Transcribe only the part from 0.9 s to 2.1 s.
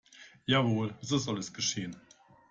so soll es geschehen.